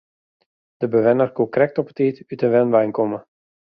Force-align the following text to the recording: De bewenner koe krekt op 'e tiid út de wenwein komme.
De 0.77 0.87
bewenner 0.87 1.31
koe 1.35 1.49
krekt 1.55 1.77
op 1.81 1.87
'e 1.89 1.95
tiid 1.97 2.17
út 2.31 2.39
de 2.41 2.47
wenwein 2.55 2.91
komme. 2.97 3.19